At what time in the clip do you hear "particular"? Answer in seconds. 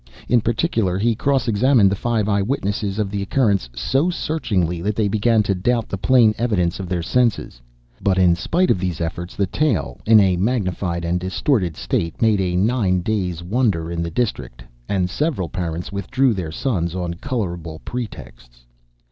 0.41-0.97